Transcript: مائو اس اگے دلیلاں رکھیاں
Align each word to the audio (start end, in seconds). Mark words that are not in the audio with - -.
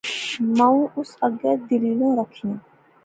مائو 0.57 0.81
اس 0.99 1.09
اگے 1.25 1.53
دلیلاں 1.67 2.13
رکھیاں 2.19 2.57